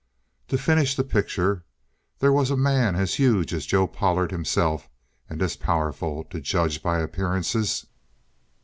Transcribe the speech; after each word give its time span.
To 0.47 0.57
finish 0.57 0.95
the 0.95 1.03
picture, 1.03 1.63
there 2.17 2.33
was 2.33 2.49
a 2.49 2.57
man 2.57 2.95
as 2.95 3.13
huge 3.13 3.53
as 3.53 3.67
Joe 3.67 3.85
Pollard 3.85 4.31
himself, 4.31 4.89
and 5.29 5.39
as 5.43 5.55
powerful, 5.55 6.23
to 6.31 6.41
judge 6.41 6.81
by 6.81 6.97
appearances. 7.01 7.85